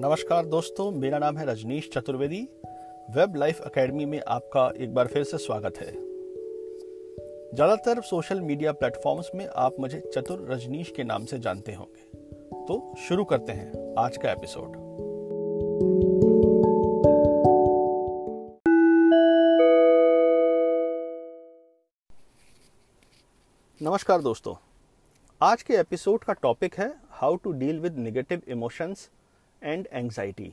नमस्कार 0.00 0.46
दोस्तों, 0.46 0.90
मेरा 0.90 1.18
नाम 1.18 1.38
है 1.38 1.44
Rajneesh 1.46 1.88
Chaturvedi. 1.94 2.38
Web 3.16 3.34
Life 3.36 3.60
Academy 3.66 4.04
में 4.04 4.20
आपका 4.28 4.62
एक 4.76 4.94
बार 4.94 5.06
फिर 5.06 5.24
से 5.24 5.38
स्वागत 5.38 5.78
है। 5.78 5.90
ज़्यादातर 7.54 8.00
सोशल 8.02 8.40
मीडिया 8.40 8.72
प्लेटफॉर्म्स 8.72 9.30
में 9.34 9.46
आप 9.56 9.76
मुझे 9.80 10.00
चतुर 10.14 10.46
रजनीश 10.50 10.92
के 10.96 11.04
नाम 11.04 11.24
से 11.24 11.38
जानते 11.38 11.72
होंगे। 11.72 12.64
तो 12.66 12.94
शुरू 12.98 13.24
करते 13.24 13.52
हैं 13.52 13.94
आज 13.98 14.16
का 14.16 14.32
एपिसोड। 14.32 14.76
नमस्कार 23.80 24.22
दोस्तों, 24.22 24.54
आज 25.40 25.62
के 25.62 25.74
एपिसोड 25.76 26.24
का 26.24 26.32
टॉपिक 26.42 26.74
है 26.74 26.92
how 27.12 27.36
to 27.36 27.52
deal 27.54 27.80
with 27.80 27.98
negative 27.98 28.42
emotions 28.48 29.10
and 29.62 29.88
anxiety 29.92 30.52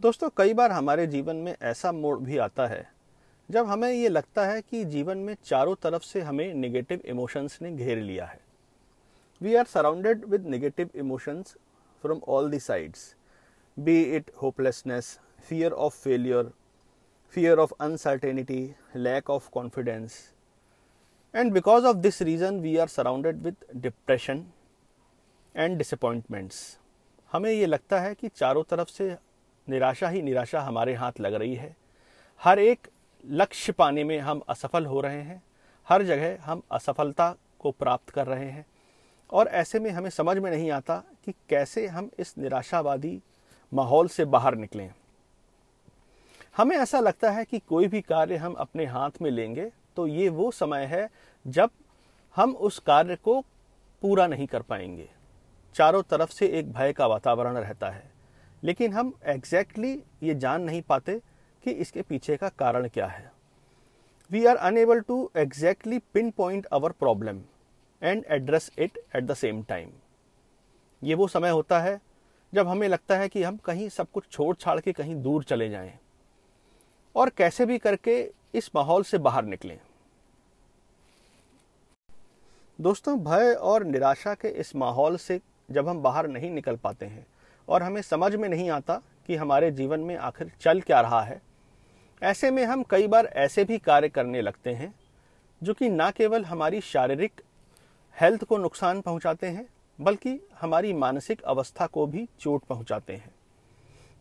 दोस्तों 0.00 0.30
कई 0.36 0.54
बार 0.54 0.72
हमारे 0.72 1.06
जीवन 1.06 1.36
में 1.36 1.54
ऐसा 1.62 1.92
मोड़ 1.92 2.18
भी 2.18 2.38
आता 2.38 2.66
है 2.66 2.86
जब 3.48 3.66
हमें 3.66 3.90
ये 3.90 4.08
लगता 4.08 4.46
है 4.46 4.60
कि 4.62 4.84
जीवन 4.84 5.18
में 5.18 5.36
चारों 5.44 5.74
तरफ़ 5.82 6.02
से 6.02 6.20
हमें 6.20 6.52
नेगेटिव 6.54 7.02
इमोशंस 7.06 7.58
ने 7.62 7.72
घेर 7.72 7.98
लिया 7.98 8.26
है 8.26 8.40
we 9.40 9.54
are 9.54 9.64
surrounded 9.66 10.24
with 10.24 10.46
negative 10.46 10.90
emotions 10.96 11.56
from 12.02 12.20
all 12.28 12.50
the 12.50 12.58
sides 12.58 13.14
be 13.76 14.02
it 14.16 14.30
hopelessness 14.42 15.18
fear 15.48 15.72
of 15.72 16.02
failure 16.02 16.52
fear 17.28 17.58
of 17.58 17.72
uncertainty, 17.80 18.74
lack 18.94 19.28
of 19.28 19.50
confidence. 19.50 20.32
And 21.34 21.52
because 21.52 21.84
of 21.84 22.02
this 22.02 22.20
reason, 22.20 22.62
we 22.62 22.78
are 22.78 22.88
surrounded 22.88 23.44
with 23.44 23.56
depression 23.80 24.52
and 25.54 25.78
disappointments. 25.78 26.78
हमें 27.32 27.50
ये 27.50 27.66
लगता 27.66 28.00
है 28.00 28.14
कि 28.14 28.28
चारों 28.28 28.62
तरफ़ 28.62 28.88
से 28.88 29.16
निराशा 29.68 30.08
ही 30.08 30.22
निराशा 30.22 30.60
हमारे 30.60 30.94
हाथ 30.94 31.12
लग 31.20 31.34
रही 31.34 31.54
है। 31.54 31.76
हर 32.44 32.58
एक 32.58 32.86
लक्ष्य 33.26 33.72
पाने 33.72 34.04
में 34.04 34.18
हम 34.18 34.42
असफल 34.48 34.86
हो 34.86 35.00
रहे 35.00 35.22
हैं। 35.22 35.42
हर 35.88 36.02
जगह 36.02 36.42
हम 36.42 36.62
असफलता 36.72 37.36
को 37.58 37.70
प्राप्त 37.70 38.10
कर 38.10 38.26
रहे 38.26 38.50
हैं। 38.50 38.66
और 39.30 39.48
ऐसे 39.48 39.78
में 39.78 39.90
हमें 39.90 40.10
समझ 40.10 40.38
में 40.38 40.50
नहीं 40.50 40.70
आता 40.70 40.96
कि 41.24 41.32
कैसे 41.48 41.86
हम 41.86 42.10
इस 42.18 42.38
निराशावादी 42.38 43.22
माहौल 43.74 44.08
से 44.08 44.24
बाहर 44.24 44.54
निकलें। 44.54 44.92
हमें 46.56 46.76
ऐसा 46.76 47.00
लगता 47.00 47.30
है 47.30 47.44
कि 47.44 47.58
कोई 47.58 47.86
भी 47.86 48.00
कार्य 48.00 48.36
हम 48.36 48.52
अपने 48.52 48.84
हाथ 48.84 49.10
में 49.22 49.30
लेंगे 49.30 49.72
तो 49.96 50.06
ये 50.06 50.28
वो 50.28 50.50
समय 50.50 50.84
है 50.84 51.10
जब 51.46 51.70
हम 52.36 52.56
उस 52.56 52.78
कार्य 52.78 53.16
को 53.16 53.40
पूरा 54.02 54.26
नहीं 54.26 54.46
कर 54.46 54.62
पाएँगे। 54.62 55.08
चारों 55.76 56.02
तरफ़ 56.02 56.30
से 56.30 56.46
एक 56.48 56.72
भय 56.72 56.92
का 56.92 57.06
वातावरण 57.06 57.56
रहता 57.56 57.88
है। 57.90 58.10
लेकिन 58.62 58.92
हम 58.92 59.12
एग्जैक्टली 59.24 59.92
exactly 59.92 60.24
ये 60.24 60.34
जान 60.34 60.62
नहीं 60.62 60.82
पाते 60.82 61.18
कि 61.64 61.70
इसके 61.70 62.02
पीछे 62.02 62.36
का 62.36 62.48
कारण 62.48 62.88
क्या 62.88 63.06
है। 63.06 63.32
We 64.30 64.44
are 64.46 64.56
unable 64.56 65.00
to 65.00 65.30
exactly 65.36 65.98
pinpoint 66.30 66.66
our 66.66 66.92
problem 66.92 67.40
and 68.02 68.24
address 68.28 68.70
it 68.78 68.98
at 69.16 69.24
the 69.24 69.34
same 69.34 69.62
time 69.62 69.90
ये 71.02 71.14
वो 71.14 71.26
समय 71.28 71.50
होता 71.50 71.80
है 71.80 72.00
जब 72.52 72.68
हमें 72.68 72.86
लगता 72.88 73.16
है 73.16 73.28
कि 73.28 73.42
हम 73.42 73.56
कहीं 73.56 73.88
सब 73.88 74.10
कुछ 74.10 74.24
छोड़ 74.30 74.54
छाड़ 74.56 74.78
के 74.80 74.92
कहीं 74.92 75.14
दूर 75.22 75.44
चले 75.44 75.68
जाएँ 75.68 75.92
और 77.14 77.30
कैसे 77.30 77.66
भी 77.66 77.78
करके 77.78 78.20
इस 78.54 78.70
माहौल 78.74 79.02
से 79.02 79.18
बाहर 79.18 79.44
निकलें। 79.44 79.78
दोस्तों, 82.78 83.18
भय 83.18 83.52
और 83.52 83.84
निराशा 83.84 84.34
के 84.34 84.48
इस 84.48 84.74
माहौल 84.76 85.16
से 85.16 85.40
जब 85.68 85.88
हम 85.88 86.02
बाहर 86.02 86.28
नहीं 86.28 86.50
निकल 86.50 86.76
पाते 86.76 87.06
हैं 87.06 87.26
और 87.68 87.82
हमें 87.82 88.00
समझ 88.02 88.34
में 88.34 88.48
नहीं 88.48 88.70
आता 88.70 89.00
कि 89.26 89.36
हमारे 89.36 89.70
जीवन 89.70 90.00
में 90.00 90.16
आखिर 90.16 90.50
चल 90.60 90.80
क्या 90.80 91.00
रहा 91.00 91.22
है, 91.22 91.40
ऐसे 92.22 92.50
में 92.50 92.64
हम 92.64 92.82
कई 92.82 93.06
बार 93.06 93.26
ऐसे 93.26 93.64
भी 93.64 93.78
कार्य 93.78 94.08
करने 94.08 94.42
लगते 94.42 94.70
हैं 94.70 94.94
जो 95.62 95.74
कि 95.74 95.88
ना 95.88 96.10
केवल 96.10 96.44
हमारी 96.44 96.80
शारीरिक 96.80 97.40
हेल्थ 98.16 98.44
को 98.44 98.58
नुकसान 98.58 99.00
पहुंचाते 99.00 99.46
हैं, 99.46 99.66
बल्कि 99.98 100.38
हमारी 100.60 100.92
मानसिक 100.92 101.42
अवस्था 101.42 101.86
को 101.86 102.06
भी 102.06 102.26
चोट 102.40 102.64
पहुंचाते 102.64 103.12
हैं। 103.12 103.34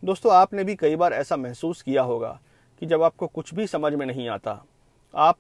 दोस्तों, 0.03 0.33
आपने 0.33 0.63
भी 0.63 0.75
कई 0.75 0.95
बार 0.95 1.13
ऐसा 1.13 1.37
महसूस 1.37 1.81
किया 1.81 2.01
होगा 2.01 2.39
कि 2.81 2.85
जब 2.85 3.03
आपको 3.03 3.27
कुछ 3.27 3.53
भी 3.53 3.67
समझ 3.67 3.93
में 3.93 4.05
नहीं 4.05 4.27
आता, 4.29 4.63
आप 5.13 5.37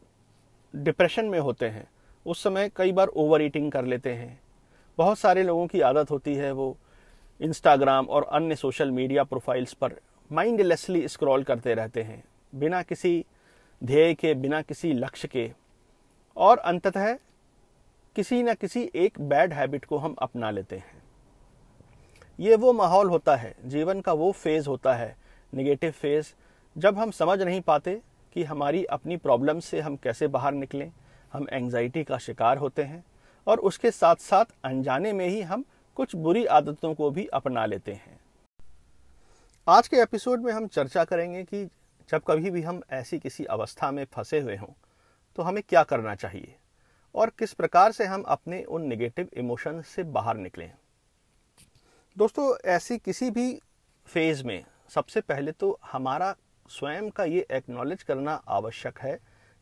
डिप्रेशन 0.73 1.25
में 1.25 1.39
होते 1.39 1.65
हैं, 1.65 1.87
उस 2.25 2.43
समय 2.43 2.69
कई 2.75 2.91
बार 2.91 3.07
ओवर 3.07 3.41
ईटिंग 3.41 3.71
कर 3.71 3.85
लेते 3.85 4.13
हैं 4.13 4.39
बहुत 4.97 5.19
सारे 5.19 5.43
लोगों 5.43 5.65
की 5.67 5.81
आदत 5.81 6.11
होती 6.11 6.33
है 6.35 6.51
वो 6.51 6.75
इंस्टाग्राम 7.39 8.05
और 8.05 8.23
अन्य 8.23 8.55
सोशल 8.55 8.91
मीडिया 8.91 9.23
प्रोफाइल्स 9.23 9.73
पर 9.73 9.95
माइंडलेसली 10.31 11.07
स्क्रॉल 11.07 11.43
करते 11.43 11.73
रहते 11.73 12.03
हैं, 12.03 12.23
बिना 12.53 12.81
किसी 12.83 13.25
ध्येय 13.81 14.13
के, 14.13 14.33
बिना 14.33 14.61
किसी 14.61 14.93
लक्ष्य 14.93 15.27
के। 15.27 15.51
और 16.37 16.57
अंततः 16.57 17.13
किसी 18.15 18.41
न 18.43 18.53
किसी 18.53 18.89
एक 18.95 19.19
बैड 19.21 19.53
हैबिट 19.53 19.85
को 19.85 19.97
हम 19.97 20.15
अपना 20.19 20.51
लेते 20.51 20.75
हैं। 20.75 21.03
ये 22.39 22.55
वो 22.55 22.73
माहौल 22.73 23.09
होता 23.09 23.35
है, 23.35 23.55
जीवन 23.65 24.01
का 24.01 24.13
वो 24.13 24.31
फ़ेज़ 24.31 24.67
होता 24.69 24.93
है 24.93 25.15
निगेटिव 25.53 25.91
फ़ेज़ 25.91 26.33
जब 26.75 26.97
हम 26.97 27.11
समझ 27.11 27.41
नहीं 27.41 27.61
पाते 27.61 28.01
कि 28.35 28.43
हमारी 28.43 28.83
अपनी 28.85 29.17
प्रॉब्लम 29.17 29.59
से 29.59 29.81
हम 29.81 29.95
कैसे 29.95 30.27
बाहर 30.27 30.53
निकलें। 30.53 30.91
हम 31.33 31.47
एंजाइटी 31.49 32.03
का 32.03 32.17
शिकार 32.17 32.57
होते 32.57 32.83
हैं 32.83 33.03
और 33.47 33.59
उसके 33.59 33.91
साथ 33.91 34.15
साथ 34.15 34.45
अनजाने 34.63 35.13
में 35.13 35.27
ही 35.27 35.41
हम 35.41 35.65
कुछ 35.97 36.15
बुरी 36.15 36.45
आदतों 36.45 36.93
को 36.93 37.09
भी 37.11 37.25
अपना 37.27 37.65
लेते 37.65 37.93
हैं। 37.93 38.19
आज 39.67 39.87
के 39.87 39.97
एपिसोड 39.97 40.43
में 40.43 40.51
हम 40.53 40.67
चर्चा 40.67 41.03
करेंगे 41.03 41.43
कि 41.43 41.63
जब 42.09 42.21
कभी 42.27 42.49
भी 42.49 42.61
हम 42.61 42.81
ऐसी 42.91 43.19
किसी 43.19 43.45
अवस्था 43.45 43.91
में 43.91 44.03
फंसे 44.05 44.39
हुए 44.39 44.55
हों 44.55 44.73
तो 45.37 45.43
हमें 45.43 45.63
क्या 45.69 45.83
करना 45.83 46.15
चाहिए 46.15 46.55
और 47.15 47.29
किस 47.29 47.53
प्रकार 47.53 47.91
से 47.91 48.05
हम 48.05 48.21
अपने 48.21 48.63
उन 48.63 48.81
नेगेटिव 48.81 49.29
इमोशन 49.33 49.81
से 49.81 50.03
बाहर 50.03 50.37
निकलें। 50.37 50.71
दोस्तों, 52.17 52.55
ऐसी 52.65 52.97
किसी 52.97 53.29
भी 53.31 53.61
फ़ेज़ 54.07 54.43
में 54.43 54.63
सबसे 54.89 55.21
पहले 55.21 55.51
तो 55.51 55.77
हमारा 55.91 56.35
स्वयं 56.69 57.09
का 57.09 57.23
ये 57.23 57.45
एक्नॉलेज 57.51 58.03
करना 58.03 58.33
आवश्यक 58.47 58.99
है 58.99 59.19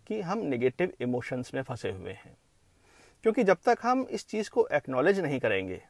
कि 0.07 0.21
हम 0.21 0.37
नेगेटिव 0.37 0.93
इमोशंस 1.01 1.51
में 1.53 1.61
फंसे 1.61 1.91
हुए 1.91 2.11
हैं। 2.11 2.35
क्योंकि 3.23 3.43
जब 3.43 3.57
तक 3.65 3.77
हम 3.81 4.05
इस 4.11 4.27
चीज़ 4.27 4.49
को 4.49 4.67
एक्नॉलेज 4.73 5.19
नहीं 5.19 5.39
करेंगे 5.39 5.81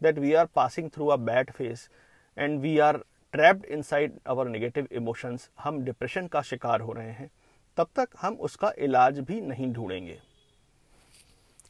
that 0.00 0.18
we 0.18 0.32
are 0.34 0.46
passing 0.46 0.90
through 0.90 1.06
a 1.06 1.16
bad 1.16 1.50
phase 1.50 1.88
and 2.36 2.60
we 2.60 2.78
are 2.78 2.96
trapped 3.34 3.64
inside 3.82 4.18
our 4.26 4.48
negative 4.48 4.88
emotions 4.92 5.48
हम 5.60 5.82
डिप्रेशन 5.84 6.26
का 6.26 6.42
शिकार 6.42 6.80
हो 6.80 6.92
रहे 6.92 7.10
हैं, 7.10 7.30
तब 7.76 7.88
तक 7.96 8.08
हम 8.20 8.34
उसका 8.40 8.72
इलाज 8.78 9.18
भी 9.20 9.40
नहीं 9.40 9.72
ढूंढेंगे। 9.72 10.18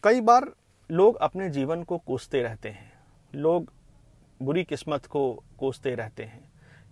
कई 0.04 0.20
बार 0.20 0.50
लोग 0.90 1.16
अपने 1.16 1.48
जीवन 1.50 1.82
को 1.82 1.98
कोसते 1.98 2.42
रहते 2.42 2.68
हैं, 2.68 2.92
लोग 3.32 3.72
बुरी 4.40 4.64
किस्मत 4.64 5.06
को 5.06 5.32
कोसते 5.58 5.94
रहते 5.94 6.24
हैं, 6.24 6.42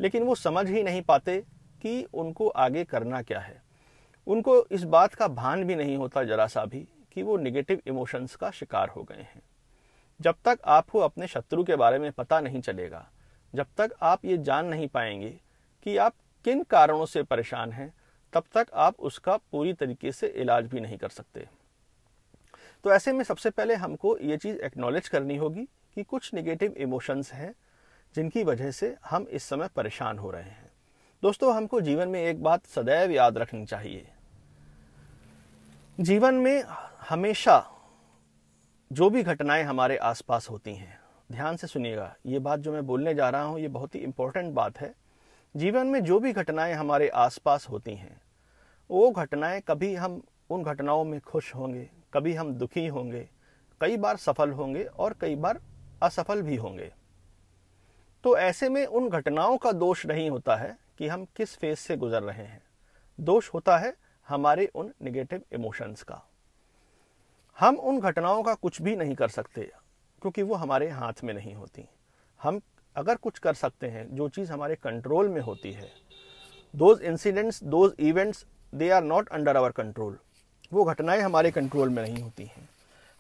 लेकिन 0.00 0.22
वो 0.22 0.34
समझ 0.34 0.68
ही 0.70 0.82
नहीं 0.82 1.02
पाते 1.02 1.38
कि 1.82 2.02
उनको 2.14 2.48
आगे 2.48 2.84
करना 2.84 3.22
क्या 3.22 3.40
है। 3.40 3.62
उनको 4.26 4.56
इस 4.66 4.84
बात 4.84 5.14
का 5.14 5.28
भान 5.28 5.64
भी 5.64 5.74
नहीं 5.76 5.96
होता 5.96 6.24
जरा 6.24 6.46
सा 6.46 6.64
भी 6.64 6.86
कि 7.14 7.22
वो 7.22 7.36
निगेटिव 7.36 7.80
इमोशंस 7.86 8.36
का 8.36 8.50
शिकार 8.50 8.88
हो 8.88 9.02
गए 9.02 9.22
हैं। 9.22 9.42
जब 10.20 10.34
तक 10.44 10.58
आपको 10.64 10.98
अपने 10.98 11.26
शत्रु 11.26 11.64
के 11.64 11.76
बारे 11.76 11.98
में 11.98 12.12
पता 12.12 12.40
नहीं 12.40 12.60
चलेगा, 12.60 13.10
जब 13.54 13.66
तक 13.78 13.92
आप 14.02 14.24
ये 14.24 14.38
जान 14.38 14.66
नहीं 14.66 14.88
पाएँगे 14.88 15.40
कि 15.82 15.96
आप 15.96 16.14
किन 16.44 16.62
कारणों 16.62 17.06
से 17.06 17.22
परेशान 17.22 17.72
हैं, 17.72 17.94
तब 18.32 18.44
तक 18.54 18.66
आप 18.74 19.00
उसका 19.00 19.36
पूरी 19.36 19.72
तरीके 19.72 20.12
से 20.12 20.26
इलाज 20.26 20.66
भी 20.66 20.80
नहीं 20.80 20.98
कर 20.98 21.08
सकते। 21.08 21.48
तो 22.84 22.92
ऐसे 22.92 23.12
में 23.12 23.24
सबसे 23.24 23.50
पहले 23.50 23.74
हमको 23.74 24.18
ये 24.18 24.36
चीज़ 24.36 24.56
एक्नॉलेज 24.56 25.08
करनी 25.08 25.36
होगी 25.36 25.68
कि 25.94 26.02
कुछ 26.02 26.34
निगेटिव 26.34 26.72
इमोशंस 26.72 27.32
हैं 27.32 27.54
जिनकी 28.14 28.44
वजह 28.44 28.70
से 28.70 28.96
हम 29.04 29.22
इस 29.22 29.44
समय 29.44 29.68
परेशान 29.76 30.18
हो 30.18 30.30
रहे 30.30 30.42
हैं। 30.42 30.72
दोस्तों, 31.22 31.56
हमको 31.56 31.80
जीवन 31.80 32.08
में 32.08 32.22
एक 32.22 32.42
बात 32.42 32.66
सदैव 32.66 33.10
याद 33.10 33.38
रखनी 33.38 33.66
चाहिए। 33.66 34.08
जीवन 36.00 36.34
में 36.34 36.64
हमेशा 37.08 37.70
जो 38.92 39.10
भी 39.10 39.22
घटनाएँ 39.22 39.62
हमारे 39.62 39.96
आसपास 39.96 40.50
होती 40.50 40.74
हैं, 40.74 41.00
ध्यान 41.32 41.56
से 41.56 41.66
सुनिएगा, 41.66 42.16
ये 42.26 42.38
बात 42.38 42.60
जो 42.60 42.72
मैं 42.72 42.86
बोलने 42.86 43.14
जा 43.14 43.30
रहा 43.30 43.42
हूँ, 43.42 43.60
ये 43.60 43.68
बहुत 43.68 43.94
ही 43.94 44.00
इंपॉर्टेंट 44.00 44.54
बात 44.54 44.78
है। 44.78 44.94
जीवन 45.56 45.86
में 45.86 46.04
जो 46.04 46.20
भी 46.20 46.32
घटनाएँ 46.32 46.74
हमारे 46.74 47.08
आसपास 47.08 47.68
होती 47.70 47.94
हैं, 47.94 48.20
वो 48.90 49.10
घटनाएँ 49.10 49.60
कभी 49.60 49.94
हम 49.94 50.22
उन 50.50 50.62
घटनाओं 50.62 51.04
में 51.04 51.20
खुश 51.20 51.54
होंगे, 51.54 51.90
कभी 52.14 52.34
हम 52.34 52.54
दुखी 52.54 52.86
होंगे, 52.86 53.28
कई 53.80 53.96
बार 53.96 54.16
सफल 54.16 54.50
होंगे 54.50 54.84
और 54.84 55.16
कई 55.20 55.36
बार 55.36 55.60
असफल 56.02 56.42
भी 56.42 56.56
होंगे। 56.56 56.92
तो 58.24 58.38
ऐसे 58.38 58.68
में 58.68 58.86
उन 58.86 59.08
घटनाओं 59.08 59.56
का 59.56 59.72
दोष 59.72 60.06
नहीं 60.06 60.30
होता 60.30 60.56
है 60.56 60.78
कि 60.98 61.08
हम 61.08 61.24
किस 61.24 61.56
फ़ेज़ 61.58 61.78
से 61.78 61.96
गुजर 61.96 62.22
रहे 62.22 62.44
हैं। 62.44 62.62
दोष 63.20 63.54
होता 63.54 63.78
है 63.78 63.96
हमारे 64.28 64.66
उन 64.66 64.92
निगेटिव 65.02 65.42
इमोशंस 65.52 66.02
का। 66.02 66.30
हम 67.58 67.76
उन 67.78 68.00
घटनाओं 68.00 68.42
का 68.42 68.54
कुछ 68.54 68.80
भी 68.82 68.94
नहीं 68.96 69.14
कर 69.14 69.28
सकते, 69.28 69.62
क्योंकि 70.22 70.42
वो 70.42 70.54
हमारे 70.54 70.88
हाथ 70.90 71.22
में 71.24 71.32
नहीं 71.34 71.54
होती। 71.54 71.84
हम 72.40 72.60
अगर 72.96 73.16
कुछ 73.16 73.38
कर 73.38 73.54
सकते 73.54 73.86
हैं, 73.86 74.06
जो 74.16 74.28
चीज़ 74.28 74.52
हमारे 74.52 74.74
कंट्रोल 74.74 75.28
में 75.28 75.40
होती 75.40 75.72
है 75.72 75.88
those 76.74 77.02
incidents 77.02 77.62
those 77.64 77.92
events 78.00 78.44
they 78.72 78.90
are 78.90 79.02
not 79.04 79.28
under 79.28 79.56
our 79.56 79.72
control 79.72 80.18
वो 80.72 80.84
घटनाएँ 80.84 81.20
हमारे 81.20 81.50
कंट्रोल 81.50 81.88
में 81.88 82.02
नहीं 82.02 82.22
होती 82.22 82.44
हैं। 82.46 82.68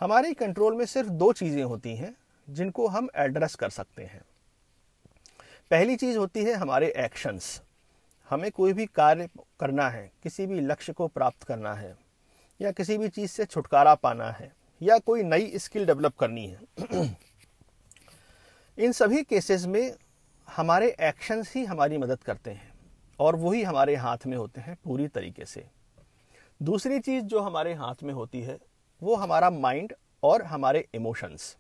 हमारे 0.00 0.32
कंट्रोल 0.34 0.76
में 0.76 0.84
सिर्फ़ 0.86 1.10
दो 1.10 1.32
चीज़ें 1.32 1.62
होती 1.62 1.94
हैं, 1.96 2.14
जिनको 2.48 2.86
हम 2.88 3.08
एड्रेस 3.16 3.54
कर 3.54 3.70
सकते 3.70 4.02
हैं। 4.02 4.22
पहली 5.70 5.96
चीज़ 5.96 6.18
होती 6.18 6.44
है 6.44 6.54
हमारे 6.54 6.92
एक्शंस 6.96 7.60
हमें 8.30 8.50
कोई 8.50 8.72
भी 8.72 8.86
कार्य 8.86 9.28
करना 9.60 9.88
है, 9.88 10.10
किसी 10.22 10.46
भी 10.46 10.60
लक्ष्य 10.60 10.92
को 10.92 11.08
प्राप्त 11.08 11.42
करना 11.42 11.74
है 11.74 11.96
या 12.64 12.70
किसी 12.72 12.98
भी 12.98 13.08
चीज़ 13.08 13.30
से 13.30 13.44
छुटकारा 13.44 13.94
पाना 13.94 14.30
है, 14.30 14.52
या 14.80 14.98
कोई 14.98 15.22
नई 15.22 15.58
स्किल 15.58 15.86
डेवलप 15.86 16.16
करनी 16.16 16.46
है। 16.46 16.60
इन 18.78 18.92
सभी 18.92 19.22
केसेस 19.22 19.66
में 19.66 19.94
हमारे 20.48 20.88
एक्शंस 21.00 21.52
ही 21.54 21.64
हमारी 21.64 21.98
मदद 21.98 22.22
करते 22.22 22.50
हैं, 22.50 22.72
और 23.18 23.36
वही 23.36 23.62
हमारे 23.62 23.96
हाथ 23.96 24.26
में 24.26 24.36
होते 24.36 24.60
हैं 24.60 24.76
पूरी 24.84 25.08
तरीके 25.08 25.44
से। 25.44 25.64
दूसरी 26.60 26.98
चीज़ 27.00 27.24
जो 27.24 27.40
हमारे 27.40 27.74
हाथ 27.74 28.02
में 28.02 28.12
होती 28.14 28.40
है, 28.40 28.58
वो 29.02 29.14
हमारा 29.14 29.50
माइंड 29.50 29.92
और 30.22 30.42
हमारे 30.42 30.86
इमोशंस। 30.94 31.56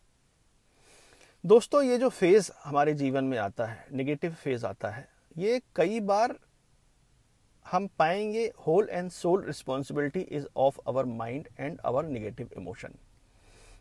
दोस्तों, 1.44 1.82
ये 1.82 1.98
जो 1.98 2.08
फ़ेज़ 2.08 2.50
हमारे 2.64 2.94
जीवन 2.94 3.24
में 3.24 3.38
आता 3.38 3.66
है, 3.66 3.86
नेगेटिव 3.92 4.34
फ़ेज़ 4.34 4.66
आता 4.66 4.88
है, 4.88 5.08
ये 5.38 5.60
कई 5.76 6.00
बार 6.00 6.34
हम 7.66 7.86
पाएँगे 7.98 8.52
whole 8.66 8.88
and 8.90 9.10
sole 9.10 9.44
responsibility 9.44 10.20
is 10.20 10.46
of 10.56 10.78
our 10.88 11.04
mind 11.04 11.48
and 11.58 11.80
our 11.84 12.04
negative 12.04 12.50
emotion 12.56 12.94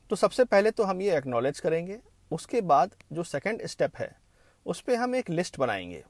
तो 0.10 0.16
सबसे 0.16 0.44
पहले 0.44 0.72
तो 0.72 0.84
हम 0.84 1.02
ये 1.02 1.18
एक्नॉलेज 1.18 1.60
करेंगे, 1.60 2.00
उसके 2.32 2.62
बाद 2.62 2.96
जो 3.14 3.24
सेकेंड 3.24 3.66
स्टेप 3.66 3.96
है, 3.98 4.16
उस 4.66 4.82
पर 4.82 4.96
हम 4.96 5.16
एक 5.16 5.30
लिस्ट 5.30 5.60
बनाएँगे 5.60 6.04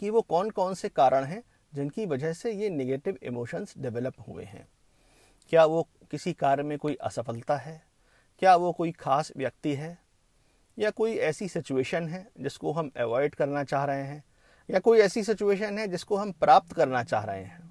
कि 0.00 0.10
वो 0.10 0.20
कौन 0.22 0.50
कौन 0.50 0.74
से 0.74 0.88
कारण 0.88 1.24
हैं 1.24 1.42
जिनकी 1.74 2.06
वजह 2.06 2.32
से 2.32 2.52
ये 2.52 2.70
निगेटिव 2.70 3.18
इमोशंस 3.22 3.74
डेवलप 3.78 4.14
हुए 4.28 4.44
हैं। 4.44 4.66
क्या 5.48 5.64
वो 5.64 5.82
किसी 6.10 6.32
कार्य 6.32 6.62
में 6.62 6.78
कोई 6.78 6.94
असफलता 6.94 7.56
है? 7.56 7.82
क्या 8.38 8.56
वो 8.56 8.72
कोई 8.72 8.92
खास 8.92 9.32
व्यक्ति 9.36 9.74
है? 9.74 9.98
या 10.78 10.90
कोई 10.90 11.16
ऐसी 11.16 11.48
सिचुएशन 11.48 12.08
है 12.08 12.26
जिसको 12.40 12.72
हम 12.72 12.90
अवॉइड 12.96 13.34
करना 13.34 13.64
चाह 13.64 13.84
रहे 13.84 14.02
हैं? 14.02 14.24
या 14.70 14.78
कोई 14.78 14.98
ऐसी 14.98 15.24
सिचुएशन 15.24 15.78
है 15.78 15.88
जिसको 15.88 16.16
हम 16.16 16.32
प्राप्त 16.32 16.72
करना 16.72 17.02
चाह 17.02 17.24
रहे 17.24 17.44
हैं। 17.44 17.64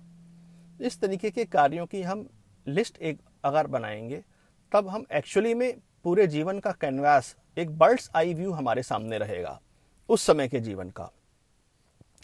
इस 0.81 0.99
तरीके 0.99 1.31
के 1.31 1.45
कार्यों 1.45 1.85
की 1.85 2.01
हम 2.01 2.29
लिस्ट 2.67 2.97
एक 2.97 3.19
अगर 3.43 3.67
बनाएँगे, 3.67 4.23
तब 4.71 4.87
हम 4.87 5.05
एक्चुअली 5.11 5.53
में 5.53 5.77
पूरे 6.03 6.27
जीवन 6.27 6.59
का 6.59 6.71
कैनवास 6.71 7.35
एक 7.57 7.77
बर्ड्स 7.77 8.11
आई 8.15 8.33
व्यू 8.33 8.51
हमारे 8.51 8.83
सामने 8.83 9.17
रहेगा, 9.17 9.61
उस 10.09 10.21
समय 10.21 10.47
के 10.47 10.59
जीवन 10.59 10.89
का। 10.89 11.09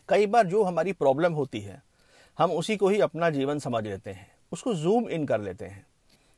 कई 0.10 0.26
बार 0.26 0.48
जो 0.48 0.64
हमारी 0.64 0.94
प्रॉब्लम 0.94 1.34
होती 1.34 1.60
है, 1.60 1.84
हम 2.38 2.52
उसी 2.52 2.78
को 2.78 2.90
ही 2.90 3.00
अपना 3.00 3.30
जीवन 3.30 3.60
समझ 3.60 3.84
लेते 3.84 4.10
हैं, 4.10 4.32
उसको 4.52 4.74
जूम 4.74 5.10
इन 5.10 5.26
कर 5.26 5.42
लेते 5.42 5.66
हैं। 5.66 5.88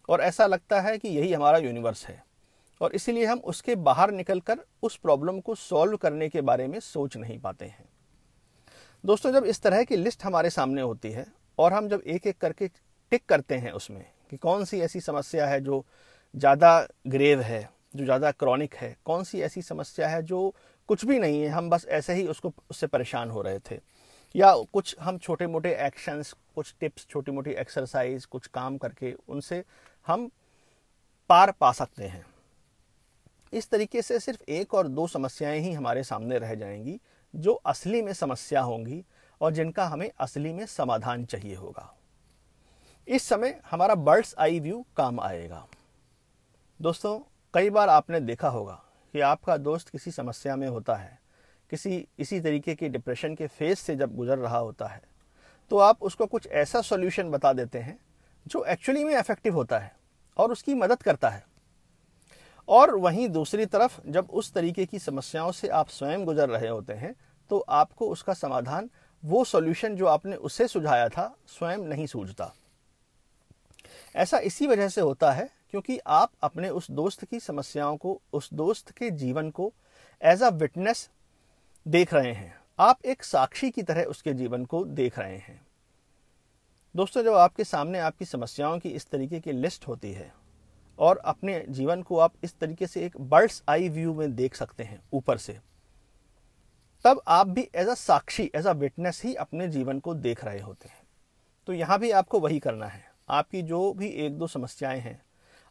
और 0.10 0.22
ऐसा 0.22 0.46
लगता 0.46 0.82
है 0.82 0.98
कि 0.98 1.08
यही 1.08 1.34
हमारा 1.34 1.58
यूनिवर्स 1.58 2.06
है। 2.06 2.26
और 2.82 2.96
इसीलिए 2.96 3.26
हम 3.26 3.40
उसके 3.40 3.76
बाहर 3.76 4.12
निकलकर 4.12 4.60
उस 4.84 4.98
प्रॉब्लम 4.98 5.40
को 5.40 5.56
सॉल्व 5.56 5.98
करने 5.98 6.30
के 6.30 6.42
बारे 6.42 6.68
में 6.68 6.80
सोच 6.80 7.18
नहीं 7.18 7.40
पाते 7.40 7.66
हैं। 7.66 7.91
दोस्तों, 9.04 9.32
जब 9.32 9.46
इस 9.46 9.62
तरह 9.62 9.84
की 9.84 9.96
लिस्ट 9.96 10.24
हमारे 10.24 10.50
सामने 10.50 10.82
होती 10.82 11.12
है 11.12 11.26
और 11.60 11.74
हम 11.74 11.88
जब 11.90 12.02
एक 12.06 12.28
एक 12.28 12.38
करके 12.38 12.68
टिक 13.12 13.26
करते 13.26 13.56
हैं 13.56 13.72
उसमें 13.72 14.04
कि 14.30 14.38
कौन 14.38 14.66
सी 14.66 14.80
ऐसी 14.82 15.00
समस्या 15.02 15.48
है 15.48 15.60
जो 15.62 15.84
ज़्यादा 16.34 16.88
ग्रेव 17.08 17.42
है, 17.42 17.70
जो 17.96 18.04
ज़्यादा 18.06 18.32
क्रॉनिक 18.32 18.76
है, 18.76 18.96
कौन 19.06 19.24
सी 19.24 19.42
ऐसी 19.42 19.62
समस्या 19.62 20.08
है 20.08 20.22
जो 20.24 20.54
कुछ 20.90 21.06
भी 21.06 21.20
नहीं 21.20 21.42
है, 21.42 21.48
हम 21.50 21.70
बस 21.70 21.86
ऐसे 21.90 22.14
ही 22.14 22.28
उसको, 22.28 22.54
उससे 22.70 22.88
परेशान 22.88 23.30
हो 23.30 23.42
रहे 23.42 23.60
थे। 23.62 23.80
या 24.36 24.54
कुछ 24.74 24.96
हम 25.00 25.18
छोटे 25.18 25.48
मोटे 25.48 25.76
एक्शंस 25.86 26.36
कुछ 26.56 26.74
टिप्स 26.80 27.08
छोटी 27.10 27.32
मोटी 27.32 27.52
एक्सरसाइज 27.52 28.26
कुछ 28.26 28.48
काम 28.48 28.78
करके 28.78 29.14
उनसे 29.30 29.64
हम 30.08 30.30
पार 31.30 31.52
पा 31.52 31.72
सकते 31.72 32.04
हैं। 32.04 32.26
इस 33.54 33.70
तरीके 33.70 34.02
से 34.02 34.20
सिर्फ़ 34.20 34.52
एक 34.52 34.74
और 34.74 34.88
दो 34.88 35.08
समस्याएँ 35.08 35.60
ही 35.60 35.74
हमारे 35.74 36.04
सामने 36.04 36.38
रह 36.40 36.54
जाएँगी। 36.56 37.00
जो 37.34 37.54
असली 37.54 38.02
में 38.02 38.14
समस्या 38.14 38.62
होंगी 38.62 39.04
और 39.42 39.52
जिनका 39.52 39.86
हमें 39.86 40.10
असली 40.20 40.54
में 40.54 40.66
समाधान 40.66 41.26
चाहिए 41.26 41.56
होगा। 41.56 41.94
इस 43.08 43.24
समय 43.24 43.60
हमारा 43.72 43.96
बर्ड्स 43.96 44.36
आई 44.40 44.60
व्यू 44.60 44.86
काम 44.98 45.20
आएगा। 45.20 45.66
दोस्तों, 46.80 47.20
कई 47.54 47.70
बार 47.70 47.90
आपने 47.90 48.20
देखा 48.20 48.50
होगा 48.50 48.82
कि 49.14 49.20
आपका 49.20 49.58
दोस्त 49.58 49.90
किसी 49.90 50.12
समस्या 50.12 50.56
में 50.56 50.68
होता 50.68 50.96
है, 50.96 51.20
किसी, 51.72 52.08
इसी 52.20 52.40
तरीके 52.42 52.76
की 52.76 52.90
डिप्रेशन 52.90 53.36
के 53.36 53.48
फ़ेज़ 53.48 53.80
से 53.80 53.96
जब 53.96 54.16
गुजर 54.16 54.38
रहा 54.38 54.58
होता 54.58 54.88
है 54.88 55.02
तो 55.72 55.78
आप 55.78 56.02
उसको 56.04 56.26
कुछ 56.26 56.48
ऐसा 56.48 56.82
सॉल्यूशन 56.82 57.30
बता 57.32 57.52
देते 57.54 57.80
हैं 57.80 57.98
जो 58.46 58.64
एक्चुअली 58.64 59.04
में 59.04 59.14
इफ़ेक्टिव 59.20 59.56
होता 59.56 59.80
है 59.80 59.92
और 60.38 60.52
उसकी 60.52 60.74
मदद 60.74 61.02
करता 61.04 61.30
है। 61.30 61.44
और 62.72 62.96
वहीं 62.96 63.28
दूसरी 63.30 63.66
तरफ़ 63.66 64.00
जब 64.08 64.30
उस 64.32 64.52
तरीके 64.54 64.86
की 64.86 65.00
समस्याओं 65.00 65.52
से 65.52 65.68
आप 65.68 65.90
स्वयं 65.90 66.26
गुजर 66.26 66.50
रहे 66.50 66.68
होते 66.68 66.94
हैं 66.94 67.14
तो 67.50 67.60
आपको 67.60 68.08
उसका 68.08 68.34
समाधान, 68.34 68.90
वो 69.24 69.44
सॉल्यूशन 69.46 69.96
जो 69.96 70.06
आपने 70.06 70.36
उससे 70.36 70.68
सुझाया 70.68 71.08
था, 71.10 71.36
स्वयं 71.48 71.78
नहीं 71.78 72.06
सूझता। 72.08 72.54
ऐसा 74.16 74.38
इसी 74.40 74.68
वजह 74.68 74.90
से 74.90 75.02
होता 75.02 75.32
है 75.32 75.50
क्योंकि 75.72 76.00
आप 76.08 76.32
अपने 76.44 76.70
उस 76.70 76.90
दोस्त 76.92 77.26
की 77.26 77.40
समस्याओं 77.40 77.98
को, 77.98 78.22
उस 78.34 78.50
दोस्त 78.54 78.92
के 78.92 79.10
जीवन 79.12 79.50
को 79.50 79.72
एज 80.22 80.44
अ 80.44 80.50
विटनेस 80.50 81.10
देख 81.86 82.14
रहे 82.14 82.34
हैं। 82.34 82.56
आप 82.80 83.06
एक 83.06 83.24
साक्षी 83.24 83.70
की 83.72 83.84
तरह 83.84 84.04
उसके 84.04 84.34
जीवन 84.34 84.66
को 84.66 84.84
देख 84.86 85.20
रहे 85.20 85.38
हैं। 85.38 85.62
दोस्तों, 86.96 87.24
जब 87.24 87.34
आपके 87.34 87.64
सामने 87.64 88.00
आपकी 88.00 88.26
समस्याओं 88.26 88.80
की 88.80 88.90
इस 88.90 89.10
तरीके 89.10 89.40
की 89.40 89.52
लिस्ट 89.52 89.88
होती 89.88 90.12
है 90.14 90.34
और 91.00 91.18
अपने 91.18 91.66
जीवन 91.70 92.02
को 92.02 92.18
आप 92.18 92.34
इस 92.44 92.58
तरीके 92.60 92.88
से 92.88 93.06
एक 93.06 93.20
बर्ड्स 93.22 93.64
आई 93.70 93.90
व्यू 93.90 94.14
में 94.14 94.36
देख 94.36 94.56
सकते 94.56 94.84
हैं, 94.84 95.02
ऊपर 95.14 95.38
से। 95.38 95.60
तब 97.06 97.22
आप 97.28 97.48
भी 97.48 97.68
as 97.76 97.88
a 97.88 97.94
sakshi 97.94 98.52
as 98.56 98.68
a 98.68 98.72
witness 98.72 99.22
ही 99.26 99.34
अपने 99.36 99.68
जीवन 99.68 100.00
को 100.00 100.14
देख 100.14 100.44
रहे 100.46 100.60
होते 100.60 100.90
हैं। 100.90 101.00
तो 101.68 101.74
यहाँ 101.74 102.00
भी 102.00 102.12
आपको 102.12 102.40
वही 102.40 102.60
करना 102.60 102.86
है। 102.86 103.04
आपकी 103.30 103.62
जो 103.62 103.94
भी 103.94 104.08
एक 104.08 104.38
दो 104.38 104.48
समस्याएँ 104.48 105.00
हैं, 105.00 105.22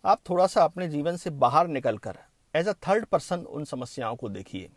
आप 0.05 0.21
थोड़ा 0.31 0.47
सा 0.47 0.65
अपने 0.65 0.89
जीवन 0.89 1.17
से 1.17 1.31
बाहर 1.31 1.69
निकलकर 1.69 2.19
एज 2.55 2.69
अ 2.69 2.73
थर्ड 2.73 3.05
पर्सन 3.05 3.41
उन 3.41 3.65
समस्याओं 3.65 4.17
को 4.17 4.29
देखिए। 4.29 4.71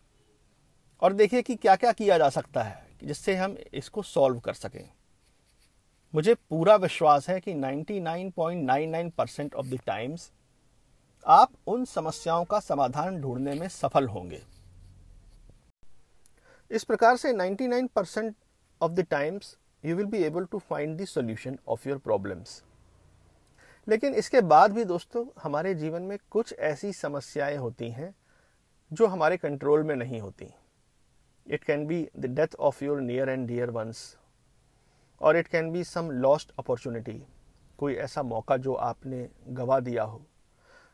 और 1.01 1.13
देखिए 1.13 1.41
कि 1.41 1.55
क्या 1.55 1.75
क्या 1.75 1.91
किया 1.91 2.17
जा 2.17 2.29
सकता 2.29 2.63
है, 2.63 2.87
जिससे 3.03 3.35
हम 3.35 3.57
इसको 3.73 4.01
सॉल्व 4.03 4.39
कर 4.39 4.53
सकें। 4.53 4.89
मुझे 6.13 6.33
पूरा 6.33 6.75
विश्वास 6.75 7.29
है 7.29 7.39
कि 7.39 7.53
99.99 7.53 9.11
परसेंट 9.11 9.55
ऑफ़ 9.55 9.65
द 9.65 9.79
टाइम्स 9.85 10.31
आप 11.27 11.51
उन 11.67 11.85
समस्याओं 11.85 12.45
का 12.45 12.59
समाधान 12.59 13.21
ढूँढने 13.21 13.53
में 13.53 13.67
सफल 13.67 14.07
होंगे। 14.07 14.41
इस 16.71 16.83
प्रकार 16.83 17.17
से 17.17 17.33
99 17.33 17.87
percent 17.87 18.35
of 18.81 18.91
the 18.91 18.99
times 18.99 19.57
you 19.85 19.95
will 19.95 20.05
be 20.05 20.23
able 20.23 20.45
to 20.45 20.59
find 20.59 21.01
the 21.01 21.05
solution 21.05 21.57
of 21.67 21.89
your 21.89 21.97
problems 21.97 22.63
लेकिन 23.87 24.13
इसके 24.13 24.41
बाद 24.41 24.71
भी 24.71 24.85
दोस्तों, 24.85 25.25
हमारे 25.43 25.75
जीवन 25.75 26.01
में 26.01 26.17
कुछ 26.29 26.53
ऐसी 26.53 26.93
समस्याएँ 26.93 27.57
होती 27.57 27.89
हैं 27.89 28.15
जो 28.91 29.07
हमारे 29.07 29.37
कंट्रोल 29.37 29.83
में 29.83 29.95
नहीं 29.95 30.19
होती। 30.21 30.53
It 31.47 31.63
can 31.63 31.87
be 31.87 32.07
the 32.19 32.25
death 32.25 32.55
of 32.55 32.83
your 32.83 33.01
near 33.01 33.29
and 33.29 33.47
dear 33.47 33.69
ones 33.69 34.17
और 35.23 35.37
it 35.37 35.47
can 35.47 35.71
be 35.71 35.83
some 35.83 36.09
lost 36.11 36.51
opportunity 36.59 37.21
कोई 37.79 37.93
ऐसा 37.95 38.23
मौका 38.23 38.57
जो 38.57 38.73
आपने 38.73 39.27
गवा 39.49 39.79
दिया 39.79 40.03
हो, 40.03 40.21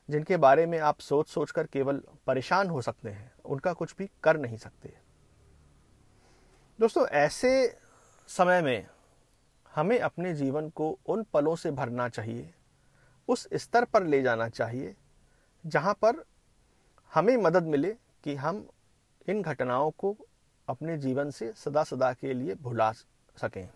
जिनके 0.10 0.38
बारे 0.38 0.66
में 0.66 0.78
आप 0.80 1.00
सोच 1.00 1.28
सोच 1.28 1.52
कर 1.52 1.68
केवल 1.68 2.02
परेशान 2.28 2.70
हो 2.70 2.82
सकते 2.82 3.10
हैं, 3.10 3.32
उनका 3.46 3.74
कुछ 3.74 3.96
भी 3.98 4.10
कर 4.24 4.38
नहीं 4.38 4.58
सकते। 4.58 4.94
दोस्तों, 6.80 7.08
ऐसे 7.08 7.78
समय 8.30 8.62
में 8.62 8.88
हमें 9.74 10.00
अपने 10.00 10.34
जीवन 10.34 10.70
को 10.70 10.98
उन 11.08 11.26
पलों 11.34 11.56
से 11.56 11.72
भरना 11.72 12.08
चाहिए, 12.10 12.50
उस 13.28 13.48
स्तर 13.54 13.86
पर 13.86 14.04
ले 14.04 14.22
जाना 14.22 14.50
चाहिए, 14.50 14.96
जहाँ 15.64 15.94
पर 15.94 16.24
हमें 17.12 17.36
मदद 17.38 17.64
मिले 17.64 17.96
कि 18.24 18.36
हम 18.36 18.68
इन 19.28 19.42
घटनाओं 19.42 19.92
को 19.92 20.16
अपने 20.68 20.98
जीवन 20.98 21.30
से 21.32 21.52
सदा 21.56 21.84
सदा 21.84 22.14
के 22.14 22.34
लिए 22.34 22.56
भुला 22.56 22.92
सकें। 23.38 23.68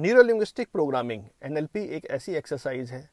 न्यूरो 0.00 0.22
लिंग्विस्टिक 0.22 0.68
प्रोग्रामिंग, 0.72 1.24
एनएलपी 1.42 1.80
एक 1.84 2.06
ऐसी 2.06 2.32
एक्सरसाइज 2.32 2.90
है, 2.92 3.10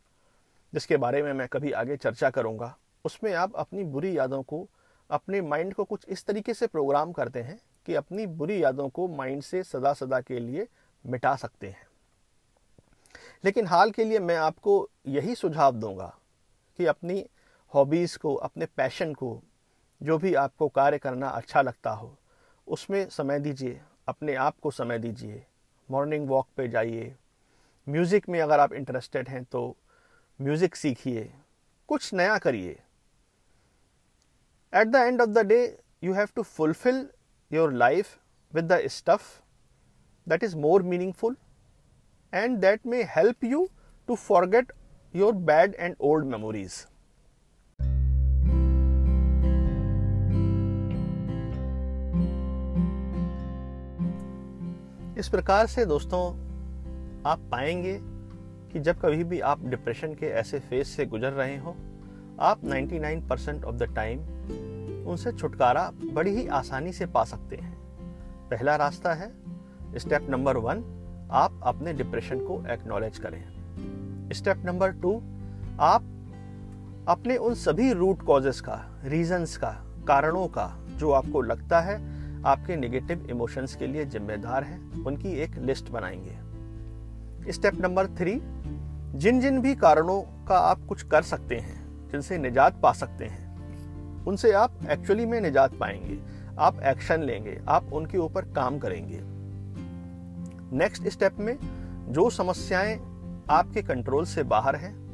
जिसके 0.74 0.98
बारे 0.98 1.24
में 1.24 1.34
मैं 1.34 1.48
कभी 1.48 1.72
आगे 1.72 1.98
चर्चा 1.98 2.30
करूँगा। 2.30 2.78
उसमें 3.06 3.34
आप 3.34 3.56
अपनी 3.56 3.84
बुरी 3.84 4.18
यादों 4.18 4.44
को, 4.44 4.68
अपने 5.10 5.42
माइंड 5.42 5.74
को 5.74 5.84
कुछ 5.84 6.06
इस 6.10 6.26
तरीके 6.26 6.54
से 6.54 6.68
प्रोग्राम 6.68 7.12
करते 7.12 7.42
हैं 7.42 7.60
कि 7.86 7.96
अपनी 7.96 8.28
बुरी 8.28 8.64
यादों 8.64 8.90
को 8.90 9.08
माइंड 9.08 9.42
से 9.42 9.64
सदा 9.64 9.94
सदा 9.94 10.22
के 10.22 10.40
लिए 10.40 10.68
मिटा 11.06 11.36
सकते 11.36 11.68
हैं। 11.68 11.88
लेकिन 13.46 13.68
हाल 13.68 13.92
के 13.92 14.04
लिए 14.04 14.20
मैं 14.20 14.36
आपको 14.36 14.90
यही 15.08 15.36
सुझाव 15.36 15.76
दूँगा 15.76 16.18
कि 16.78 16.86
अपनी 16.86 17.26
हॉबीज़ 17.74 18.18
को, 18.18 18.36
अपने 18.36 18.66
पैशन 18.66 19.14
को, 19.14 19.42
जो 20.04 20.18
भी 20.18 20.34
आपको 20.34 20.68
कार्य 20.68 20.98
करना 20.98 21.30
अच्छा 21.30 21.62
लगता 21.62 21.92
हो, 21.92 22.18
उसमें 22.68 23.10
समय 23.10 23.40
दीजिए, 23.40 23.82
अपने 24.08 24.36
आप 24.36 24.60
को 24.60 24.72
समय 24.72 25.00
दीजिए। 25.00 25.46
मॉर्निंग 25.92 26.28
वॉक 26.30 26.48
पे 26.58 26.68
जाइए। 26.68 27.16
म्यूज़िक 27.88 28.30
में 28.30 28.40
अगर 28.42 28.60
आप 28.60 28.74
इंटरेस्टेड 28.74 29.30
हैं 29.30 29.44
तो 29.44 29.76
म्यूज़िक 30.40 30.76
सीखिए। 30.76 31.32
कुछ 31.90 32.14
नया 32.14 32.38
करिए। 32.38 32.72
At 34.74 34.88
the 34.88 34.96
end 34.96 35.22
of 35.22 35.30
the 35.30 35.46
day 35.48 35.62
you 36.04 36.14
have 36.14 36.28
to 36.36 36.44
fulfil 36.44 37.08
your 37.52 37.74
life 37.74 38.18
with 38.54 38.72
the 38.72 38.80
stuff 38.88 39.24
that 40.28 40.44
is 40.44 40.56
more 40.58 40.84
meaningful 40.84 41.36
and 42.34 42.58
that 42.58 42.86
may 42.86 43.04
help 43.16 43.44
you 43.44 43.68
to 44.08 44.16
forget 44.18 44.72
your 45.14 45.34
bad 45.34 45.76
and 45.76 45.96
old 46.02 46.26
memories 46.28 46.86
इस 55.20 55.30
प्रकार 55.30 55.68
से 55.68 55.86
दोस्तों, 55.86 56.30
आप 57.26 57.40
पाएँगे 57.40 58.00
कि 58.74 58.80
जब 58.80 59.02
कभी 59.02 59.24
भी 59.24 59.40
आप 59.40 59.66
डिप्रेशन 59.66 60.14
के 60.14 60.26
ऐसे 60.26 60.60
फ़ेज़ 60.60 60.88
से 60.88 61.06
गुजर 61.06 61.32
रहे 61.32 61.58
हो, 61.58 61.76
आप 62.40 62.62
99 62.64 63.30
परसेंट 63.30 63.64
ऑफ़ 63.64 63.76
द 63.76 63.84
टाइम 63.84 64.20
उनसे 65.08 65.32
छुटकारा 65.32 65.92
बड़ी 66.14 66.36
ही 66.36 66.48
आसानी 66.48 66.94
से 66.94 67.06
पा 67.06 67.24
सकते 67.24 67.56
हैं। 67.56 67.74
पहला 68.50 68.76
रास्ता 68.76 69.14
है 69.14 69.34
स्टेप 69.96 70.28
नंबर 70.30 70.58
वन 70.58 70.84
आप 71.32 71.60
अपने 71.64 71.94
डिप्रेशन 71.94 72.40
को 72.40 72.66
एक्नॉलेज 72.70 73.18
करें। 73.18 74.30
स्टेप 74.34 74.62
नंबर 74.66 74.92
टू 74.92 75.22
आप 75.80 76.02
अपने 77.08 77.38
उन 77.38 77.54
सभी 77.54 77.94
रूट 77.94 78.22
कॉजेस 78.22 78.62
का 78.62 79.02
रीजंस 79.04 79.58
का, 79.58 79.86
कारणों 80.08 80.48
का, 80.48 80.86
जो 80.90 81.12
आपको 81.12 81.42
लगता 81.42 81.80
है 81.80 82.19
आपके 82.46 82.76
नेगेटिव 82.76 83.28
इमोशंस 83.30 83.76
के 83.76 83.88
लिए 83.88 84.06
जिम्मेदार 84.06 84.64
हैं, 84.64 85.04
उनकी 85.04 85.32
एक 85.32 85.56
लिस्ट 85.56 85.90
बनाएँगे। 85.90 87.52
स्टेप 87.52 87.76
नंबर 87.76 88.08
थ्री 88.08 88.42
जिन 89.16 89.42
जिन 89.42 89.62
भी 89.62 89.76
कारणों 89.76 90.46
का 90.48 90.58
आप 90.58 90.86
कुछ 90.86 91.04
कर 91.04 91.22
सकते 91.22 91.56
हैं, 91.56 92.08
जिनसे 92.12 92.38
निजात 92.38 92.82
पा 92.82 92.92
सकते 92.94 93.26
हैं, 93.26 93.50
उनसे 94.26 94.52
आप 94.52 94.74
एक्चुअली 94.90 95.26
में 95.26 95.42
निजात 95.42 95.74
पाएँगे। 95.74 96.20
आप 96.60 96.80
एक्शन 96.80 97.22
लेंगे, 97.22 97.62
आप 97.68 97.94
उनके 97.94 98.18
ऊपर 98.18 98.42
काम 98.42 98.80
करेंगे। 98.80 99.20
नेक्स्ट 100.78 101.08
स्टेप 101.08 101.36
में, 101.40 101.58
जो 102.14 102.30
समस्याएँ 102.30 102.96
आपके 103.50 103.82
कंट्रोल 103.82 104.26
से 104.26 104.44
बाहर 104.44 104.76
हैं, 104.76 105.10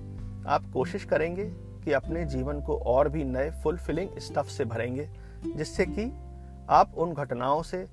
आप 0.46 0.64
कोशिश 0.74 1.06
करेंगे 1.06 1.46
कि 1.86 1.92
अपने 1.92 2.26
जीवन 2.26 2.62
को 2.62 2.78
और 2.78 3.10
भी 3.10 3.24
नए 3.24 3.52
फुलफिलिंग 3.52 4.10
स्टफ़ 4.18 4.50
से 4.50 4.66
भरेंगे, 4.66 5.10
जिससे 5.56 5.86
कि 5.86 6.25
आप 6.70 6.94
उन 6.98 7.14
घटनाओं 7.14 7.62
से, 7.62 7.88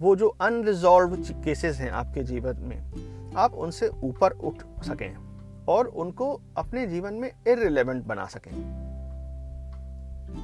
वो 0.00 0.16
जो 0.16 0.28
अनरिजॉल्व 0.28 1.16
केसेस 1.16 1.76
हैं 1.76 1.90
आपके 1.90 2.22
जीवन 2.22 2.56
में, 2.56 2.82
आप 3.36 3.54
उनसे 3.54 3.88
ऊपर 3.88 4.30
उठ 4.30 4.54
सकें 4.82 5.16
और 5.68 5.86
उनको 5.86 6.40
अपने 6.56 6.86
जीवन 6.86 7.14
में 7.14 7.32
इरेलीवेंट 7.48 8.04
बना 8.04 8.24
सकें। 8.24 8.52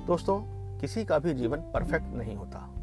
दोस्तों, 0.06 0.40
किसी 0.78 1.04
का 1.04 1.18
भी 1.18 1.34
जीवन 1.34 1.58
परफेक्ट 1.58 2.06
नहीं 2.06 2.36
होता। 2.36 2.74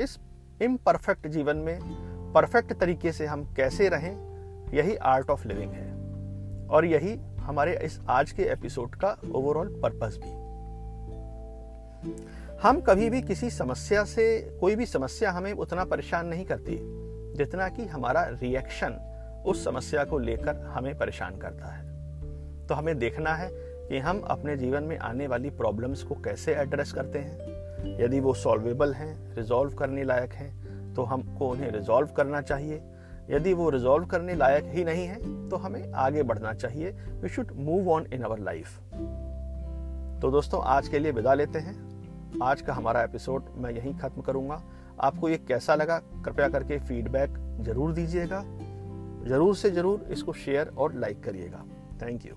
इस 0.00 0.18
इम्परफेक्ट 0.62 1.26
जीवन 1.26 1.56
में 1.56 1.78
परफेक्ट 2.32 2.72
तरीके 2.72 3.12
से 3.12 3.26
हम 3.26 3.54
कैसे 3.54 3.88
रहें, 3.88 4.26
यही 4.74 4.96
आर्ट 4.96 5.30
ऑफ़ 5.30 5.48
लिविंग 5.48 5.72
है। 5.72 5.96
और 6.68 6.84
यही 6.84 7.20
हमारे 7.38 7.78
इस 7.78 8.00
आज 8.08 8.32
के 8.32 8.42
एपिसोड 8.42 8.94
का 8.94 9.16
ओवरऑल 9.34 9.80
पर्पस 9.82 10.18
भी। 10.24 10.46
हम 12.62 12.80
कभी 12.80 13.08
भी 13.10 13.20
किसी 13.22 13.48
समस्या 13.50 14.02
से, 14.04 14.56
कोई 14.60 14.76
भी 14.76 14.86
समस्या 14.86 15.30
हमें 15.30 15.52
उतना 15.52 15.84
परेशान 15.84 16.26
नहीं 16.26 16.44
करती, 16.44 16.78
जितना 17.36 17.68
कि 17.68 17.84
हमारा 17.84 18.22
रिएक्शन 18.32 18.92
उस 19.46 19.64
समस्या 19.64 20.04
को 20.04 20.18
लेकर 20.18 20.56
हमें 20.66 20.96
परेशान 20.98 21.36
करता 21.36 21.72
है। 21.72 22.66
तो 22.66 22.74
हमें 22.74 22.98
देखना 22.98 23.34
है 23.34 23.48
कि 23.52 23.98
हम 23.98 24.20
अपने 24.20 24.56
जीवन 24.56 24.82
में 24.82 24.96
आने 24.98 25.26
वाली 25.26 25.50
प्रॉब्लम्स 25.50 26.02
को 26.02 26.14
कैसे 26.14 26.54
एड्रेस 26.54 26.92
करते 26.92 27.18
हैं। 27.18 28.00
यदि 28.00 28.20
वो 28.20 28.34
सॉल्वेबल 28.34 28.92
हैं 28.92 29.34
रिजॉल्व 29.34 29.74
करने 29.74 30.04
लायक 30.04 30.32
हैं 30.32 30.94
तो 30.94 31.02
हमको 31.02 31.48
उन्हें 31.48 31.70
रिजॉल्व 31.70 32.08
करना 32.08 32.40
चाहिए। 32.42 32.82
यदि 33.30 33.52
वो 33.54 33.68
रिजॉल्व 33.70 34.06
करने 34.06 34.34
लायक 34.34 34.64
ही 34.66 34.84
नहीं 34.84 35.06
है 35.06 35.48
तो 35.48 35.56
हमें 35.56 35.92
आगे 35.92 36.22
बढ़ना 36.22 36.52
चाहिए। 36.54 36.90
We 36.90 37.28
should 37.28 37.52
move 37.56 37.90
on 37.90 38.06
in 38.12 38.22
our 38.22 38.38
life 38.38 38.78
तो 40.22 40.30
दोस्तों, 40.30 40.62
आज 40.62 40.88
के 40.88 40.98
लिए 40.98 41.12
विदा 41.12 41.34
लेते 41.34 41.58
हैं। 41.58 41.74
आज 42.42 42.60
का 42.62 42.72
हमारा 42.74 43.02
एपिसोड 43.02 43.44
मैं 43.56 43.70
यहीं 43.70 43.94
ख़त्म 43.98 44.22
करूँगा। 44.22 44.62
आपको 45.00 45.28
ये 45.28 45.36
कैसा 45.38 45.74
लगा, 45.74 45.98
कृपया 46.24 46.48
करके 46.48 46.78
फीडबैक 46.78 47.38
ज़रूर 47.60 47.92
दीजिएगा। 47.92 48.42
ज़रूर 49.28 49.54
से 49.56 49.70
ज़रूर 49.70 50.06
इसको 50.10 50.32
शेयर 50.34 50.68
और 50.68 50.94
लाइक 50.94 51.22
करिएगा। 51.24 51.64
Thank 52.02 52.26
you 52.26 52.34